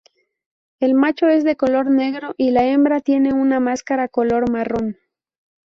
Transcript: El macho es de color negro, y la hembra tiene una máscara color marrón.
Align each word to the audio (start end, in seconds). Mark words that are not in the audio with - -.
El 0.79 0.95
macho 0.95 1.27
es 1.27 1.43
de 1.43 1.55
color 1.55 1.91
negro, 1.91 2.33
y 2.35 2.49
la 2.49 2.63
hembra 2.65 3.01
tiene 3.01 3.35
una 3.35 3.59
máscara 3.59 4.07
color 4.07 4.49
marrón. 4.51 4.97